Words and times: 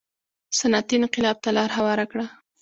صنعتي 0.59 0.95
انقلاب 1.01 1.37
ته 1.43 1.49
لار 1.57 1.69
هواره 1.77 2.05
کړه. 2.11 2.25